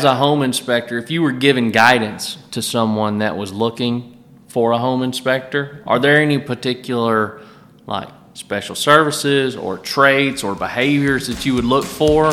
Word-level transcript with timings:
As 0.00 0.04
a 0.04 0.14
home 0.14 0.40
inspector, 0.42 0.96
if 0.96 1.10
you 1.10 1.20
were 1.20 1.30
giving 1.30 1.72
guidance 1.72 2.38
to 2.52 2.62
someone 2.62 3.18
that 3.18 3.36
was 3.36 3.52
looking 3.52 4.16
for 4.48 4.70
a 4.70 4.78
home 4.78 5.02
inspector, 5.02 5.82
are 5.86 5.98
there 5.98 6.22
any 6.22 6.38
particular 6.38 7.42
like 7.86 8.08
special 8.32 8.74
services 8.74 9.56
or 9.56 9.76
traits 9.76 10.42
or 10.42 10.54
behaviors 10.54 11.26
that 11.26 11.44
you 11.44 11.54
would 11.54 11.66
look 11.66 11.84
for? 11.84 12.32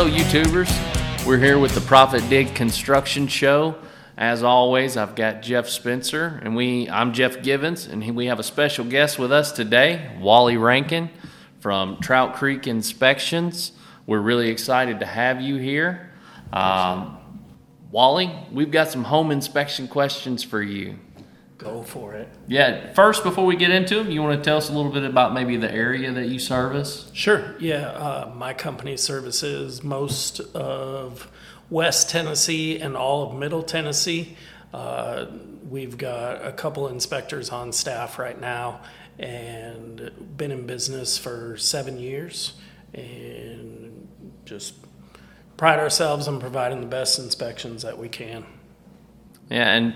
Hello, 0.00 0.08
YouTubers. 0.08 1.26
We're 1.26 1.38
here 1.38 1.58
with 1.58 1.74
the 1.74 1.80
ProfitDig 1.80 2.54
Construction 2.54 3.26
Show. 3.26 3.74
As 4.16 4.44
always, 4.44 4.96
I've 4.96 5.16
got 5.16 5.42
Jeff 5.42 5.68
Spencer, 5.68 6.40
and 6.44 6.54
we. 6.54 6.88
I'm 6.88 7.12
Jeff 7.12 7.42
Givens, 7.42 7.86
and 7.86 8.14
we 8.14 8.26
have 8.26 8.38
a 8.38 8.44
special 8.44 8.84
guest 8.84 9.18
with 9.18 9.32
us 9.32 9.50
today, 9.50 10.16
Wally 10.20 10.56
Rankin 10.56 11.10
from 11.58 11.98
Trout 11.98 12.36
Creek 12.36 12.68
Inspections. 12.68 13.72
We're 14.06 14.20
really 14.20 14.50
excited 14.50 15.00
to 15.00 15.06
have 15.06 15.40
you 15.40 15.56
here, 15.56 16.12
um, 16.52 17.18
Wally. 17.90 18.32
We've 18.52 18.70
got 18.70 18.90
some 18.90 19.02
home 19.02 19.32
inspection 19.32 19.88
questions 19.88 20.44
for 20.44 20.62
you. 20.62 20.94
Go 21.58 21.82
for 21.82 22.14
it. 22.14 22.28
Yeah. 22.46 22.92
First, 22.92 23.24
before 23.24 23.44
we 23.44 23.56
get 23.56 23.72
into 23.72 23.96
them, 23.96 24.12
you 24.12 24.22
want 24.22 24.38
to 24.38 24.48
tell 24.48 24.58
us 24.58 24.70
a 24.70 24.72
little 24.72 24.92
bit 24.92 25.02
about 25.02 25.34
maybe 25.34 25.56
the 25.56 25.70
area 25.70 26.12
that 26.12 26.28
you 26.28 26.38
service? 26.38 27.10
Sure. 27.12 27.56
Yeah. 27.58 27.88
Uh, 27.88 28.32
my 28.36 28.54
company 28.54 28.96
services 28.96 29.82
most 29.82 30.38
of 30.54 31.28
West 31.68 32.10
Tennessee 32.10 32.78
and 32.78 32.96
all 32.96 33.28
of 33.28 33.36
Middle 33.36 33.64
Tennessee. 33.64 34.36
Uh, 34.72 35.26
we've 35.68 35.98
got 35.98 36.44
a 36.44 36.52
couple 36.52 36.86
inspectors 36.86 37.50
on 37.50 37.72
staff 37.72 38.20
right 38.20 38.40
now 38.40 38.80
and 39.18 40.12
been 40.36 40.52
in 40.52 40.64
business 40.64 41.18
for 41.18 41.56
seven 41.56 41.98
years 41.98 42.54
and 42.94 44.06
just 44.44 44.74
pride 45.56 45.80
ourselves 45.80 46.28
on 46.28 46.38
providing 46.38 46.80
the 46.80 46.86
best 46.86 47.18
inspections 47.18 47.82
that 47.82 47.98
we 47.98 48.08
can. 48.08 48.46
Yeah, 49.50 49.74
and 49.74 49.94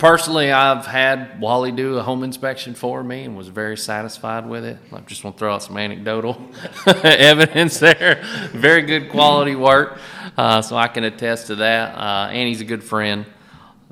personally, 0.00 0.50
I've 0.50 0.86
had 0.86 1.38
Wally 1.40 1.70
do 1.70 1.98
a 1.98 2.02
home 2.02 2.24
inspection 2.24 2.74
for 2.74 3.04
me 3.04 3.24
and 3.24 3.36
was 3.36 3.48
very 3.48 3.76
satisfied 3.76 4.46
with 4.46 4.64
it. 4.64 4.78
I 4.92 5.00
just 5.00 5.22
want 5.22 5.36
to 5.36 5.38
throw 5.38 5.54
out 5.54 5.62
some 5.62 5.76
anecdotal 5.76 6.40
evidence 7.04 7.78
there. 7.78 8.22
Very 8.52 8.82
good 8.82 9.10
quality 9.10 9.54
work, 9.54 10.00
uh, 10.38 10.62
so 10.62 10.76
I 10.76 10.88
can 10.88 11.04
attest 11.04 11.48
to 11.48 11.56
that. 11.56 11.96
Uh, 11.96 12.30
and 12.30 12.48
he's 12.48 12.62
a 12.62 12.64
good 12.64 12.82
friend. 12.82 13.26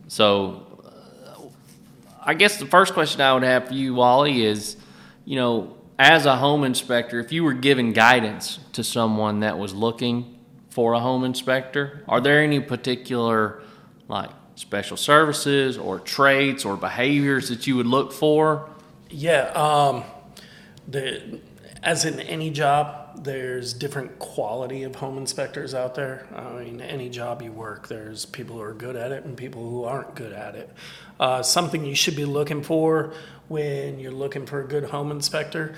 So, 0.08 0.64
I 2.24 2.32
guess 2.32 2.56
the 2.56 2.66
first 2.66 2.94
question 2.94 3.20
I 3.20 3.34
would 3.34 3.42
have 3.42 3.68
for 3.68 3.74
you, 3.74 3.94
Wally, 3.94 4.44
is, 4.44 4.78
you 5.26 5.36
know, 5.36 5.76
as 5.98 6.24
a 6.24 6.36
home 6.36 6.64
inspector, 6.64 7.20
if 7.20 7.32
you 7.32 7.44
were 7.44 7.52
giving 7.52 7.92
guidance 7.92 8.58
to 8.72 8.82
someone 8.82 9.40
that 9.40 9.58
was 9.58 9.74
looking 9.74 10.38
for 10.70 10.94
a 10.94 11.00
home 11.00 11.22
inspector, 11.24 12.02
are 12.08 12.20
there 12.20 12.42
any 12.42 12.60
particular 12.60 13.62
like 14.08 14.30
special 14.58 14.96
services 14.96 15.78
or 15.78 16.00
traits 16.00 16.64
or 16.64 16.76
behaviors 16.76 17.48
that 17.48 17.66
you 17.66 17.76
would 17.76 17.86
look 17.86 18.12
for? 18.12 18.68
Yeah, 19.08 19.50
um, 19.54 20.04
the 20.86 21.40
as 21.82 22.04
in 22.04 22.18
any 22.20 22.50
job, 22.50 23.24
there's 23.24 23.72
different 23.72 24.18
quality 24.18 24.82
of 24.82 24.96
home 24.96 25.16
inspectors 25.16 25.74
out 25.74 25.94
there. 25.94 26.26
I 26.34 26.64
mean, 26.64 26.80
any 26.80 27.08
job 27.08 27.40
you 27.40 27.52
work, 27.52 27.88
there's 27.88 28.26
people 28.26 28.56
who 28.56 28.62
are 28.62 28.74
good 28.74 28.96
at 28.96 29.12
it 29.12 29.24
and 29.24 29.36
people 29.36 29.68
who 29.68 29.84
aren't 29.84 30.14
good 30.14 30.32
at 30.32 30.56
it. 30.56 30.70
Uh, 31.20 31.42
something 31.42 31.84
you 31.84 31.94
should 31.94 32.16
be 32.16 32.24
looking 32.24 32.62
for 32.62 33.12
when 33.46 34.00
you're 34.00 34.12
looking 34.12 34.44
for 34.44 34.60
a 34.60 34.66
good 34.66 34.84
home 34.84 35.10
inspector. 35.10 35.74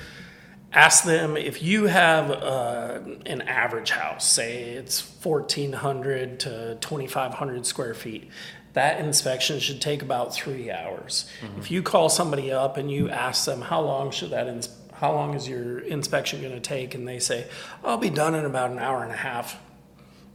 Ask 0.72 1.04
them 1.04 1.36
if 1.36 1.62
you 1.62 1.84
have 1.84 2.30
uh, 2.30 3.00
an 3.26 3.42
average 3.42 3.90
house, 3.90 4.30
say 4.30 4.70
it's 4.70 5.00
1,400 5.22 6.40
to 6.40 6.78
2,500 6.80 7.66
square 7.66 7.92
feet, 7.92 8.30
that 8.72 9.00
inspection 9.00 9.58
should 9.58 9.80
take 9.80 10.02
about 10.02 10.34
three 10.34 10.70
hours. 10.70 11.28
Mm-hmm. 11.40 11.60
If 11.60 11.70
you 11.70 11.82
call 11.82 12.08
somebody 12.08 12.52
up 12.52 12.76
and 12.76 12.90
you 12.90 13.08
ask 13.08 13.44
them 13.44 13.60
how 13.62 13.80
long 13.80 14.10
should 14.10 14.30
that 14.30 14.46
ins- 14.46 14.76
how 14.92 15.12
long 15.12 15.34
is 15.34 15.48
your 15.48 15.78
inspection 15.80 16.42
going 16.42 16.52
to 16.52 16.60
take, 16.60 16.94
and 16.94 17.08
they 17.08 17.18
say 17.18 17.46
I'll 17.82 17.96
be 17.96 18.10
done 18.10 18.34
in 18.34 18.44
about 18.44 18.70
an 18.70 18.78
hour 18.78 19.02
and 19.02 19.12
a 19.12 19.16
half. 19.16 19.58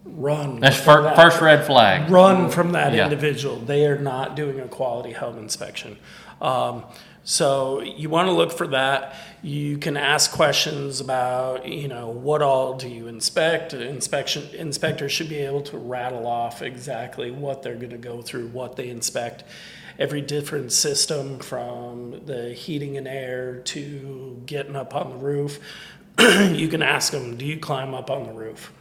Run. 0.04 0.60
That's 0.60 0.80
fir- 0.80 1.02
that. 1.02 1.16
first 1.16 1.42
red 1.42 1.66
flag. 1.66 2.12
Run 2.12 2.52
from 2.52 2.74
that 2.74 2.94
yeah. 2.94 3.06
individual. 3.06 3.58
They 3.58 3.88
are 3.88 3.98
not 3.98 4.36
doing 4.36 4.60
a 4.60 4.68
quality 4.68 5.14
home 5.14 5.40
inspection. 5.40 5.98
Um, 6.42 6.84
so 7.28 7.82
you 7.82 8.08
want 8.08 8.28
to 8.28 8.32
look 8.32 8.52
for 8.52 8.68
that. 8.68 9.16
You 9.42 9.80
can 9.80 9.98
ask 9.98 10.32
questions 10.32 11.02
about, 11.02 11.68
you 11.68 11.88
know, 11.88 12.08
what 12.08 12.44
all 12.44 12.76
do 12.76 12.88
you 12.88 13.08
inspect? 13.08 13.74
Inspection 13.74 14.44
inspectors 14.54 15.12
should 15.12 15.28
be 15.28 15.40
able 15.40 15.62
to 15.62 15.78
rattle 15.80 16.28
off 16.28 16.62
exactly 16.62 17.32
what 17.32 17.64
they're 17.64 17.76
going 17.76 17.90
to 17.90 17.98
go 17.98 18.22
through, 18.22 18.50
what 18.50 18.76
they 18.76 18.90
inspect. 18.90 19.44
Every 19.98 20.22
different 20.22 20.72
system 20.72 21.40
from 21.40 22.26
the 22.26 22.54
heating 22.54 22.96
and 22.96 23.08
air 23.08 23.60
to 23.60 24.44
getting 24.46 24.76
up 24.76 24.94
on 24.94 25.10
the 25.10 25.18
roof. 25.18 25.60
you 26.20 26.68
can 26.68 26.84
ask 26.84 27.12
them, 27.12 27.38
do 27.38 27.46
you 27.46 27.58
climb 27.58 27.96
up 27.96 28.12
on 28.12 28.26
the 28.26 28.34
roof? 28.34 28.72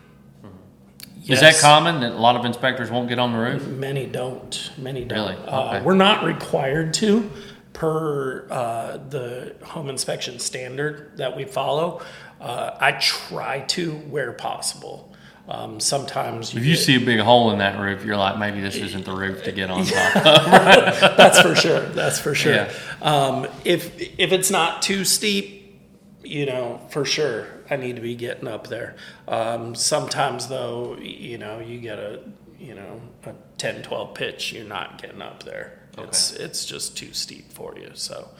Yes. 1.24 1.38
Is 1.38 1.40
that 1.40 1.56
common 1.62 2.00
that 2.00 2.12
a 2.12 2.18
lot 2.18 2.36
of 2.36 2.44
inspectors 2.44 2.90
won't 2.90 3.08
get 3.08 3.18
on 3.18 3.32
the 3.32 3.38
roof? 3.38 3.66
Many 3.66 4.04
don't. 4.04 4.70
Many 4.76 5.06
don't. 5.06 5.18
Really? 5.18 5.48
Uh, 5.48 5.68
okay. 5.68 5.78
Uh, 5.78 5.82
we're 5.82 5.94
not 5.94 6.22
required 6.22 6.92
to, 6.94 7.30
per 7.74 8.46
uh, 8.50 8.96
the 9.10 9.54
home 9.62 9.90
inspection 9.90 10.38
standard 10.38 11.18
that 11.18 11.36
we 11.36 11.44
follow. 11.44 12.00
Uh, 12.40 12.70
I 12.80 12.92
try 12.92 13.60
to 13.60 13.92
where 13.92 14.32
possible. 14.32 15.14
Um, 15.46 15.78
sometimes 15.78 16.54
you 16.54 16.60
if 16.60 16.66
you 16.66 16.74
get, 16.74 16.82
see 16.82 16.96
a 16.96 17.04
big 17.04 17.20
hole 17.20 17.50
in 17.50 17.58
that 17.58 17.78
roof, 17.78 18.02
you're 18.02 18.16
like, 18.16 18.38
maybe 18.38 18.62
this 18.62 18.76
isn't 18.76 19.04
the 19.04 19.14
roof 19.14 19.44
to 19.44 19.52
get 19.52 19.70
on 19.70 19.84
top 19.84 20.16
of. 20.16 20.22
That's 21.18 21.42
for 21.42 21.54
sure. 21.54 21.80
That's 21.80 22.18
for 22.18 22.34
sure. 22.34 22.54
Yeah. 22.54 22.72
Um, 23.02 23.46
if 23.64 24.00
if 24.18 24.32
it's 24.32 24.50
not 24.50 24.80
too 24.80 25.04
steep, 25.04 25.82
you 26.22 26.46
know, 26.46 26.80
for 26.88 27.04
sure, 27.04 27.46
I 27.68 27.76
need 27.76 27.96
to 27.96 28.02
be 28.02 28.14
getting 28.14 28.48
up 28.48 28.68
there. 28.68 28.96
Um, 29.28 29.74
sometimes 29.74 30.48
though, 30.48 30.96
you 30.96 31.36
know, 31.36 31.60
you 31.60 31.78
get 31.78 31.98
a 31.98 32.20
you 32.64 32.74
know 32.74 33.00
a 33.26 33.34
10, 33.58 33.82
12 33.82 34.14
pitch, 34.14 34.52
you're 34.52 34.64
not 34.64 35.00
getting 35.00 35.22
up 35.22 35.42
there. 35.42 35.78
Okay. 35.96 36.08
It's 36.08 36.32
it's 36.32 36.64
just 36.64 36.96
too 36.96 37.12
steep 37.12 37.52
for 37.52 37.78
you. 37.78 37.90
So, 37.94 38.30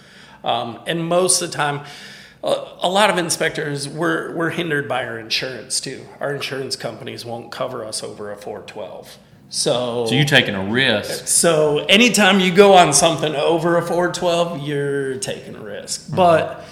um, 0.43 0.81
and 0.87 1.05
most 1.05 1.41
of 1.43 1.51
the 1.51 1.57
time, 1.57 1.85
a 2.43 2.89
lot 2.89 3.11
of 3.11 3.19
inspectors 3.19 3.89
we're 3.89 4.35
we're 4.35 4.51
hindered 4.51 4.89
by 4.89 5.05
our 5.05 5.19
insurance 5.19 5.81
too. 5.81 6.07
Our 6.21 6.35
insurance 6.35 6.77
companies 6.77 7.25
won't 7.25 7.51
cover 7.51 7.85
us 7.85 8.03
over 8.03 8.33
a 8.33 8.37
412. 8.37 9.19
So, 9.51 10.07
so 10.07 10.15
you're 10.15 10.25
taking 10.25 10.55
a 10.55 10.65
risk. 10.65 11.29
So 11.29 11.85
anytime 11.85 12.41
you 12.41 12.53
go 12.53 12.75
on 12.75 12.93
something 12.93 13.37
over 13.37 13.77
a 13.77 13.83
412, 13.83 14.67
you're 14.67 15.17
taking 15.19 15.55
a 15.55 15.63
risk. 15.63 16.07
Mm-hmm. 16.07 16.17
But 16.17 16.65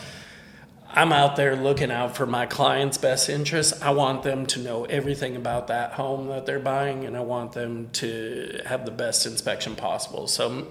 I'm 0.94 1.12
out 1.12 1.36
there 1.36 1.56
looking 1.56 1.90
out 1.90 2.16
for 2.16 2.26
my 2.26 2.46
client's 2.46 2.98
best 2.98 3.28
interest. 3.28 3.82
I 3.82 3.90
want 3.90 4.22
them 4.22 4.46
to 4.46 4.60
know 4.60 4.84
everything 4.84 5.36
about 5.36 5.68
that 5.68 5.92
home 5.92 6.28
that 6.28 6.44
they're 6.44 6.58
buying, 6.58 7.04
and 7.04 7.16
I 7.16 7.20
want 7.20 7.52
them 7.52 7.88
to 7.94 8.60
have 8.66 8.84
the 8.84 8.90
best 8.90 9.24
inspection 9.26 9.74
possible. 9.74 10.26
So 10.26 10.66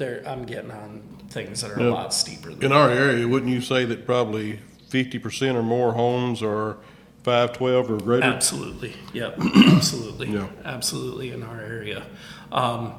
I'm 0.00 0.44
getting 0.44 0.70
on 0.70 1.02
things 1.30 1.62
that 1.62 1.70
are 1.70 1.76
now, 1.76 1.88
a 1.88 1.90
lot 1.90 2.14
steeper. 2.14 2.50
in 2.50 2.72
our 2.72 2.90
area, 2.90 3.26
wouldn't 3.26 3.50
you 3.52 3.60
say 3.60 3.84
that 3.86 4.04
probably 4.06 4.60
50% 4.90 5.54
or 5.54 5.62
more 5.62 5.92
homes 5.94 6.42
are 6.42 6.78
512 7.24 7.90
or 7.90 7.96
greater? 7.98 8.24
Absolutely. 8.24 8.94
Yep. 9.12 9.38
Absolutely. 9.56 10.28
Yeah. 10.28 10.48
Absolutely 10.64 11.30
in 11.30 11.42
our 11.42 11.60
area. 11.60 12.06
Um, 12.52 12.94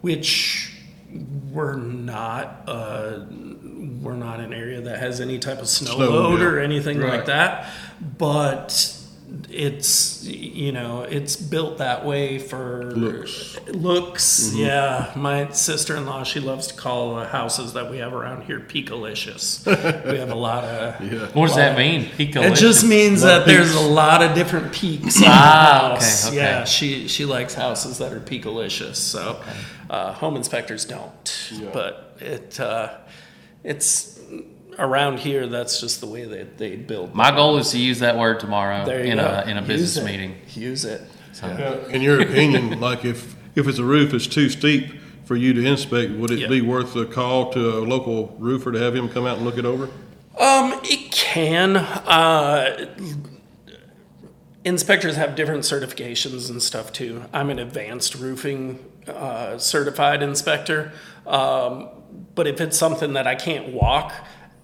which 0.00 0.71
we're 1.50 1.76
not 1.76 2.62
uh, 2.66 3.24
we're 4.00 4.16
not 4.16 4.40
an 4.40 4.52
area 4.52 4.80
that 4.80 4.98
has 4.98 5.20
any 5.20 5.38
type 5.38 5.60
of 5.60 5.68
snow, 5.68 5.96
snow 5.96 6.10
load 6.10 6.40
yeah. 6.40 6.46
or 6.46 6.58
anything 6.58 6.98
right. 6.98 7.18
like 7.18 7.26
that 7.26 7.70
but 8.18 8.91
it's 9.62 10.24
you 10.24 10.72
know 10.72 11.02
it's 11.02 11.36
built 11.36 11.78
that 11.78 12.04
way 12.04 12.36
for 12.36 12.90
looks, 12.96 13.60
looks 13.68 14.48
mm-hmm. 14.48 14.58
yeah 14.58 15.12
my 15.14 15.48
sister-in-law 15.50 16.24
she 16.24 16.40
loves 16.40 16.66
to 16.66 16.74
call 16.74 17.14
the 17.14 17.26
houses 17.26 17.72
that 17.74 17.88
we 17.88 17.98
have 17.98 18.12
around 18.12 18.42
here 18.42 18.58
peakalicious 18.58 19.64
we 20.10 20.18
have 20.18 20.32
a 20.32 20.34
lot 20.34 20.64
of 20.64 21.00
yeah. 21.12 21.26
what 21.28 21.46
does 21.46 21.54
that 21.54 21.78
mean 21.78 22.06
peakalicious? 22.06 22.52
it 22.52 22.56
just 22.56 22.84
means 22.84 23.22
that 23.22 23.46
there's 23.46 23.74
a 23.74 23.80
lot 23.80 24.20
of 24.20 24.34
different 24.34 24.72
peaks 24.72 25.20
ah, 25.22 25.94
okay, 25.94 26.28
okay. 26.28 26.36
yeah 26.36 26.64
she 26.64 27.06
she 27.06 27.24
likes 27.24 27.54
houses 27.54 27.98
that 27.98 28.12
are 28.12 28.20
peakalicious 28.20 28.96
so 28.96 29.40
okay. 29.40 29.56
uh, 29.90 30.12
home 30.12 30.34
inspectors 30.34 30.84
don't 30.84 31.50
yeah. 31.52 31.70
but 31.72 32.16
it 32.18 32.58
uh, 32.58 32.98
it's 33.62 34.18
around 34.78 35.18
here, 35.18 35.46
that's 35.46 35.80
just 35.80 36.00
the 36.00 36.06
way 36.06 36.24
that 36.24 36.58
they 36.58 36.76
build. 36.76 37.14
My 37.14 37.30
goal 37.30 37.58
is 37.58 37.70
to 37.72 37.78
use 37.78 37.98
that 38.00 38.16
word 38.16 38.40
tomorrow 38.40 38.84
There 38.84 39.00
in 39.00 39.18
go. 39.18 39.24
a 39.24 39.48
in 39.48 39.56
a 39.56 39.60
Use 39.60 39.68
business 39.68 39.96
it. 39.98 40.04
meeting. 40.04 40.36
Use 40.54 40.84
it. 40.84 41.02
Now, 41.42 41.74
In 41.90 42.02
your 42.02 42.20
opinion, 42.20 42.78
like 42.88 43.04
if, 43.04 43.34
if 43.54 43.66
it's 43.66 43.78
a 43.78 43.84
roof 43.84 44.12
that's 44.12 44.26
too 44.26 44.48
steep 44.48 44.92
for 45.24 45.36
you 45.36 45.52
to 45.54 45.64
inspect, 45.64 46.12
would 46.12 46.30
Yeah. 46.30 46.46
it 46.46 46.50
be 46.50 46.60
worth 46.60 46.94
a 46.96 47.04
call 47.06 47.52
to 47.52 47.78
a 47.78 47.80
local 47.80 48.34
roofer 48.38 48.70
to 48.72 48.78
have 48.78 48.94
him 48.94 49.08
come 49.08 49.26
out 49.26 49.36
and 49.38 49.46
look 49.46 49.58
it 49.58 49.64
over? 49.64 49.84
Um, 50.38 50.78
it 50.84 51.10
can. 51.10 51.76
Uh, 51.76 52.86
inspectors 54.64 55.16
have 55.16 55.34
different 55.34 55.62
certifications 55.64 56.48
and 56.50 56.62
stuff 56.62 56.92
too. 56.92 57.24
I'm 57.32 57.50
an 57.50 57.58
advanced 57.58 58.14
roofing 58.14 58.78
uh, 59.08 59.58
certified 59.58 60.22
inspector. 60.22 60.92
Um, 61.26 61.88
but 62.34 62.46
if 62.46 62.60
it's 62.60 62.76
something 62.78 63.14
that 63.14 63.26
I 63.26 63.34
can't 63.34 63.68
walk, 63.72 64.12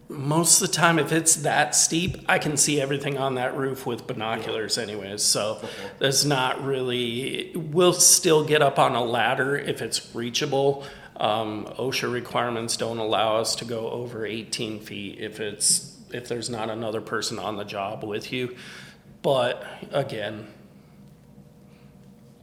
most 0.08 0.62
of 0.62 0.68
the 0.68 0.74
time, 0.74 0.98
if 0.98 1.12
it's 1.12 1.36
that 1.36 1.74
steep, 1.74 2.24
I 2.28 2.38
can 2.38 2.56
see 2.56 2.80
everything 2.80 3.18
on 3.18 3.34
that 3.34 3.56
roof 3.56 3.84
with 3.84 4.06
binoculars, 4.06 4.78
anyways. 4.78 5.22
So 5.22 5.60
that's 5.98 6.24
not 6.24 6.64
really. 6.64 7.52
We'll 7.54 7.92
still 7.92 8.44
get 8.44 8.62
up 8.62 8.78
on 8.78 8.94
a 8.94 9.04
ladder 9.04 9.56
if 9.56 9.82
it's 9.82 10.14
reachable. 10.14 10.84
Um, 11.16 11.66
OSHA 11.78 12.12
requirements 12.12 12.76
don't 12.76 12.98
allow 12.98 13.36
us 13.36 13.56
to 13.56 13.64
go 13.64 13.90
over 13.90 14.24
18 14.24 14.80
feet 14.80 15.18
if 15.18 15.40
it's 15.40 15.96
if 16.10 16.26
there's 16.28 16.48
not 16.48 16.70
another 16.70 17.02
person 17.02 17.38
on 17.38 17.56
the 17.56 17.64
job 17.64 18.02
with 18.02 18.32
you. 18.32 18.56
But 19.20 19.62
again, 19.90 20.46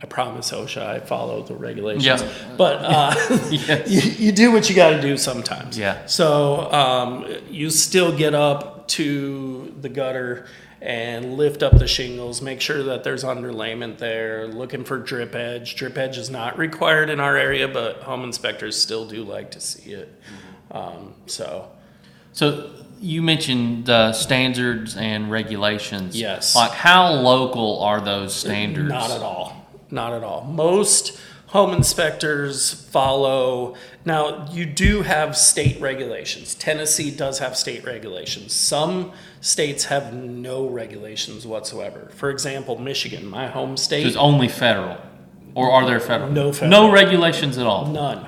I 0.05 0.07
promise 0.07 0.51
OSHA 0.51 0.85
I 0.85 0.99
follow 0.99 1.41
the 1.41 1.55
regulations. 1.55 2.05
Yeah. 2.05 2.55
But 2.55 2.77
uh, 2.83 3.15
Yes. 3.49 3.89
you, 4.19 4.27
you 4.27 4.31
do 4.31 4.51
what 4.51 4.69
you 4.69 4.75
got 4.75 4.91
to 4.91 5.01
do 5.01 5.17
sometimes. 5.17 5.79
Yeah. 5.79 6.05
So 6.05 6.71
um, 6.71 7.25
you 7.49 7.71
still 7.71 8.15
get 8.15 8.35
up 8.35 8.87
to 8.89 9.73
the 9.81 9.89
gutter 9.89 10.45
and 10.79 11.33
lift 11.37 11.63
up 11.63 11.79
the 11.79 11.87
shingles, 11.87 12.39
make 12.43 12.61
sure 12.61 12.83
that 12.83 13.03
there's 13.03 13.23
underlayment 13.23 13.97
there, 13.97 14.47
looking 14.47 14.83
for 14.83 14.99
drip 14.99 15.33
edge. 15.33 15.75
Drip 15.75 15.97
edge 15.97 16.19
is 16.19 16.29
not 16.29 16.59
required 16.59 17.09
in 17.09 17.19
our 17.19 17.35
area, 17.35 17.67
but 17.67 18.03
home 18.03 18.23
inspectors 18.23 18.79
still 18.79 19.07
do 19.07 19.23
like 19.23 19.49
to 19.51 19.59
see 19.59 19.93
it. 19.93 20.21
Um, 20.69 21.15
so 21.25 21.71
So 22.31 22.69
you 23.01 23.23
mentioned 23.23 23.89
uh, 23.89 24.13
standards 24.13 24.95
and 24.95 25.31
regulations. 25.31 26.15
Yes. 26.15 26.55
Like 26.55 26.71
how 26.73 27.11
local 27.11 27.81
are 27.81 28.01
those 28.01 28.35
standards? 28.35 28.89
Not 28.89 29.09
at 29.09 29.23
all. 29.23 29.64
Not 29.91 30.13
at 30.13 30.23
all. 30.23 30.43
Most 30.43 31.19
home 31.47 31.73
inspectors 31.73 32.73
follow. 32.73 33.75
Now, 34.03 34.49
you 34.51 34.65
do 34.65 35.03
have 35.03 35.37
state 35.37 35.79
regulations. 35.79 36.55
Tennessee 36.55 37.11
does 37.11 37.39
have 37.39 37.55
state 37.55 37.85
regulations. 37.85 38.53
Some 38.53 39.11
states 39.41 39.85
have 39.85 40.13
no 40.13 40.67
regulations 40.67 41.45
whatsoever. 41.47 42.09
For 42.15 42.29
example, 42.29 42.77
Michigan, 42.77 43.25
my 43.25 43.47
home 43.47 43.77
state, 43.77 44.05
It's 44.05 44.15
only 44.17 44.47
federal, 44.47 44.97
or 45.53 45.71
are 45.71 45.85
there 45.85 45.99
federal? 45.99 46.31
No 46.31 46.51
federal. 46.51 46.71
No 46.71 46.91
regulations 46.91 47.57
at 47.57 47.65
all. 47.67 47.85
none. 47.87 48.27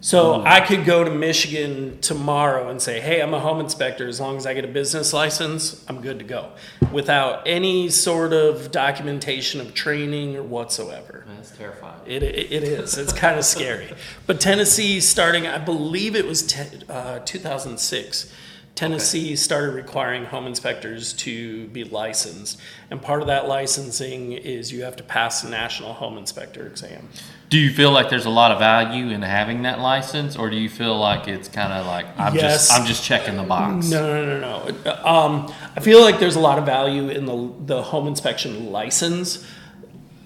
So 0.00 0.42
I 0.44 0.60
could 0.60 0.84
go 0.84 1.02
to 1.02 1.10
Michigan 1.10 1.98
tomorrow 2.00 2.68
and 2.68 2.80
say, 2.80 3.00
"Hey, 3.00 3.20
I'm 3.20 3.34
a 3.34 3.40
home 3.40 3.58
inspector. 3.58 4.06
As 4.06 4.20
long 4.20 4.36
as 4.36 4.46
I 4.46 4.54
get 4.54 4.64
a 4.64 4.68
business 4.68 5.12
license, 5.12 5.84
I'm 5.88 6.00
good 6.00 6.18
to 6.20 6.24
go," 6.24 6.50
without 6.92 7.42
any 7.46 7.88
sort 7.88 8.32
of 8.32 8.70
documentation 8.70 9.60
of 9.60 9.74
training 9.74 10.36
or 10.36 10.42
whatsoever. 10.44 11.24
That's 11.36 11.50
terrifying. 11.50 12.00
It, 12.06 12.22
it, 12.22 12.52
it 12.52 12.62
is. 12.62 12.96
It's 12.96 13.12
kind 13.12 13.38
of 13.38 13.44
scary. 13.44 13.92
But 14.26 14.40
Tennessee, 14.40 15.00
starting, 15.00 15.46
I 15.46 15.58
believe 15.58 16.14
it 16.14 16.26
was 16.26 16.42
te- 16.42 16.84
uh, 16.88 17.20
2006, 17.24 18.30
Tennessee 18.78 19.34
started 19.34 19.72
requiring 19.72 20.24
home 20.26 20.46
inspectors 20.46 21.12
to 21.14 21.66
be 21.68 21.82
licensed. 21.82 22.60
And 22.92 23.02
part 23.02 23.22
of 23.22 23.26
that 23.26 23.48
licensing 23.48 24.30
is 24.32 24.70
you 24.70 24.84
have 24.84 24.94
to 24.96 25.02
pass 25.02 25.42
the 25.42 25.50
National 25.50 25.94
Home 25.94 26.16
Inspector 26.16 26.64
exam. 26.64 27.08
Do 27.48 27.58
you 27.58 27.72
feel 27.72 27.90
like 27.90 28.08
there's 28.08 28.26
a 28.26 28.30
lot 28.30 28.52
of 28.52 28.60
value 28.60 29.08
in 29.08 29.22
having 29.22 29.62
that 29.62 29.80
license, 29.80 30.36
or 30.36 30.48
do 30.48 30.54
you 30.56 30.68
feel 30.68 30.96
like 30.96 31.26
it's 31.26 31.48
kind 31.48 31.72
of 31.72 31.86
like 31.86 32.06
I'm 32.16 32.36
Yes. 32.36 32.68
just 32.68 32.72
I'm 32.78 32.86
just 32.86 33.02
checking 33.02 33.36
the 33.36 33.42
box? 33.42 33.90
No, 33.90 34.24
no, 34.24 34.38
no, 34.38 34.68
no. 34.84 35.04
Um, 35.04 35.52
I 35.74 35.80
feel 35.80 36.00
like 36.00 36.20
there's 36.20 36.36
a 36.36 36.40
lot 36.40 36.58
of 36.58 36.64
value 36.64 37.08
in 37.08 37.26
the, 37.26 37.52
the 37.66 37.82
home 37.82 38.06
inspection 38.06 38.70
license. 38.70 39.44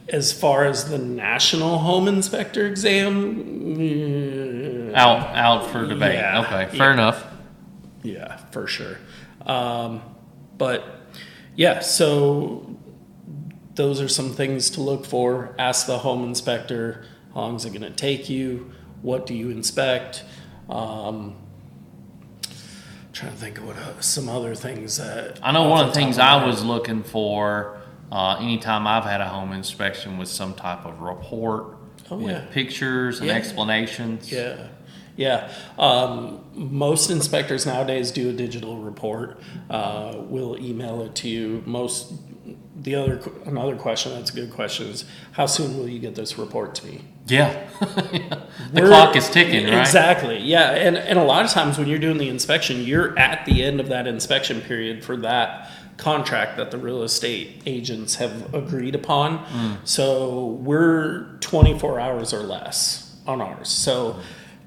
As 0.08 0.30
far 0.30 0.66
as 0.66 0.90
the 0.90 0.98
National 0.98 1.78
Home 1.78 2.06
Inspector 2.06 2.66
exam, 2.66 3.40
Out 4.94 5.34
out 5.34 5.70
for 5.70 5.86
debate. 5.86 6.16
Yeah. 6.16 6.42
Okay, 6.44 6.66
fair 6.76 6.88
Yeah. 6.88 6.92
enough. 6.92 7.24
Yeah, 8.02 8.36
for 8.50 8.66
sure. 8.66 8.98
Um, 9.46 10.02
but 10.58 10.84
yeah, 11.56 11.80
so 11.80 12.76
those 13.74 14.00
are 14.00 14.08
some 14.08 14.32
things 14.32 14.70
to 14.70 14.80
look 14.80 15.04
for. 15.06 15.54
Ask 15.58 15.86
the 15.86 15.98
home 15.98 16.24
inspector 16.24 17.04
how 17.34 17.40
long 17.42 17.56
is 17.56 17.64
it 17.64 17.70
going 17.70 17.82
to 17.82 17.90
take 17.90 18.28
you? 18.28 18.70
What 19.02 19.26
do 19.26 19.34
you 19.34 19.50
inspect? 19.50 20.24
Um, 20.68 21.36
trying 23.12 23.32
to 23.32 23.36
think 23.38 23.58
of 23.58 23.66
what 23.66 23.76
uh, 23.76 24.00
some 24.00 24.28
other 24.28 24.54
things 24.54 24.96
that 24.96 25.38
I 25.42 25.52
know 25.52 25.68
one 25.68 25.80
of 25.82 25.88
the 25.88 25.92
things 25.94 26.16
my 26.18 26.24
I 26.24 26.46
was 26.46 26.64
looking 26.64 27.02
for 27.02 27.78
uh, 28.10 28.36
anytime 28.40 28.86
I've 28.86 29.04
had 29.04 29.20
a 29.20 29.28
home 29.28 29.52
inspection 29.52 30.18
was 30.18 30.30
some 30.30 30.54
type 30.54 30.84
of 30.86 31.00
report 31.00 31.76
Oh, 32.10 32.16
with 32.16 32.30
yeah. 32.30 32.44
pictures 32.50 33.20
and 33.20 33.28
Yeah. 33.28 33.34
explanations. 33.34 34.30
Yeah, 34.30 34.66
yeah. 35.16 35.52
Um, 35.78 36.44
most 36.54 37.10
inspectors 37.10 37.66
nowadays 37.66 38.10
do 38.10 38.30
a 38.30 38.32
digital 38.32 38.78
report. 38.78 39.40
Uh, 39.70 40.14
we'll 40.18 40.58
email 40.58 41.02
it 41.02 41.14
to 41.16 41.28
you. 41.28 41.62
Most 41.66 42.12
the 42.74 42.94
other 42.94 43.20
another 43.44 43.76
question 43.76 44.12
that's 44.12 44.30
a 44.30 44.34
good 44.34 44.50
question 44.50 44.88
is 44.88 45.04
how 45.32 45.46
soon 45.46 45.78
will 45.78 45.88
you 45.88 45.98
get 45.98 46.14
this 46.14 46.38
report 46.38 46.74
to 46.76 46.86
me? 46.86 47.02
Yeah. 47.26 47.68
the 47.80 48.38
We're- 48.74 48.88
clock 48.88 49.14
is 49.16 49.30
ticking, 49.30 49.66
right? 49.66 49.80
Exactly. 49.80 50.38
Yeah, 50.38 50.70
and 50.70 50.96
and 50.96 51.18
a 51.18 51.24
lot 51.24 51.44
of 51.44 51.50
times 51.50 51.78
when 51.78 51.88
you're 51.88 51.98
doing 51.98 52.18
the 52.18 52.28
inspection, 52.28 52.82
you're 52.82 53.16
at 53.18 53.44
the 53.46 53.62
end 53.62 53.80
of 53.80 53.88
that 53.88 54.06
inspection 54.06 54.60
period 54.60 55.04
for 55.04 55.16
that 55.18 55.70
contract 55.96 56.56
that 56.56 56.70
the 56.70 56.78
real 56.78 57.02
estate 57.02 57.62
agents 57.66 58.16
have 58.16 58.52
agreed 58.54 58.94
upon. 58.94 59.38
Mm. 59.46 59.76
So 59.84 60.46
we're 60.60 61.36
24 61.40 62.00
hours 62.00 62.32
or 62.32 62.40
less 62.40 63.14
on 63.26 63.40
ours. 63.40 63.68
So 63.68 64.18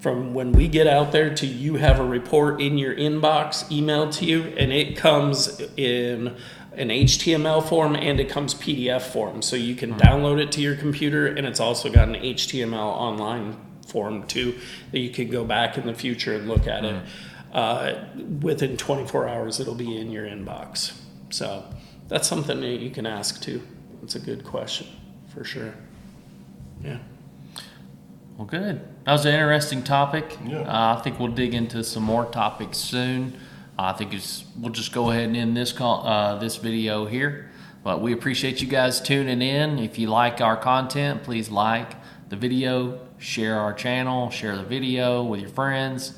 from 0.06 0.36
when 0.36 0.52
we 0.52 0.68
get 0.68 0.86
out 0.86 1.12
there 1.12 1.34
to 1.34 1.48
you 1.48 1.78
have 1.78 2.00
a 2.00 2.06
report 2.06 2.62
in 2.62 2.78
your 2.78 2.94
inbox 2.94 3.64
emailed 3.72 4.14
to 4.14 4.24
you 4.24 4.44
and 4.56 4.72
it 4.72 4.96
comes 4.96 5.60
in 5.78 6.28
an 6.74 6.90
HTML 6.90 7.68
form 7.68 7.96
and 7.96 8.20
it 8.20 8.30
comes 8.30 8.54
PDF 8.54 9.02
form. 9.02 9.42
So 9.42 9.56
you 9.56 9.74
can 9.74 9.96
download 9.96 10.40
it 10.40 10.52
to 10.52 10.62
your 10.62 10.76
computer 10.76 11.26
and 11.26 11.48
it's 11.48 11.60
also 11.60 11.90
got 11.90 12.08
an 12.08 12.14
HTML 12.14 12.76
online 12.76 13.58
form 13.88 14.28
too 14.28 14.54
that 14.92 15.00
you 15.00 15.10
can 15.10 15.32
go 15.32 15.44
back 15.44 15.76
in 15.76 15.88
the 15.88 15.96
future 15.96 16.36
and 16.36 16.48
look 16.48 16.68
at 16.68 16.86
it. 16.86 17.04
Uh, 17.52 17.96
within 18.42 18.78
24 18.78 19.28
hours, 19.28 19.60
it'll 19.60 19.74
be 19.74 19.98
in 19.98 20.12
your 20.12 20.28
inbox. 20.28 20.96
So 21.32 21.66
that's 22.10 22.28
something 22.28 22.62
that 22.62 22.80
you 22.80 22.92
can 22.92 23.08
ask 23.08 23.42
too. 23.42 23.64
It's 24.04 24.14
a 24.14 24.20
good 24.20 24.44
question 24.44 24.86
for 25.34 25.44
sure. 25.44 25.74
Yeah. 26.84 27.00
Well, 28.38 28.48
good. 28.48 28.82
That 29.06 29.14
was 29.14 29.26
an 29.26 29.34
interesting 29.34 29.82
topic. 29.82 30.38
Yeah. 30.46 30.60
Uh, 30.62 30.98
I 30.98 31.02
think 31.02 31.20
we'll 31.20 31.30
dig 31.30 31.54
into 31.54 31.84
some 31.84 32.04
more 32.04 32.26
topics 32.26 32.78
soon. 32.78 33.40
I 33.80 33.94
think 33.94 34.14
it's, 34.14 34.44
we'll 34.58 34.72
just 34.72 34.92
go 34.92 35.10
ahead 35.12 35.26
and 35.26 35.38
end 35.38 35.56
this 35.56 35.72
call, 35.72 36.06
uh, 36.06 36.38
this 36.38 36.58
video 36.58 37.06
here. 37.06 37.50
But 37.84 38.02
we 38.02 38.14
appreciate 38.14 38.62
you 38.62 38.68
guys 38.68 39.00
tuning 39.00 39.42
in. 39.42 39.80
If 39.80 39.98
you 40.00 40.08
like 40.08 40.42
our 40.42 40.58
content, 40.58 41.24
please 41.24 41.50
like 41.50 41.94
the 42.30 42.36
video, 42.36 43.00
share 43.20 43.60
our 43.60 43.74
channel, 43.74 44.30
share 44.32 44.56
the 44.58 44.64
video 44.64 45.24
with 45.24 45.40
your 45.40 45.50
friends, 45.50 46.18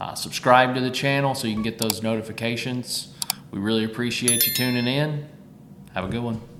uh, 0.00 0.14
subscribe 0.14 0.74
to 0.74 0.80
the 0.80 0.90
channel 0.90 1.34
so 1.34 1.46
you 1.46 1.54
can 1.54 1.62
get 1.62 1.78
those 1.78 2.02
notifications. 2.02 3.14
We 3.52 3.60
really 3.60 3.84
appreciate 3.84 4.46
you 4.46 4.52
tuning 4.54 4.88
in. 4.88 5.28
Have 5.94 6.04
a 6.04 6.08
good 6.08 6.22
one. 6.22 6.53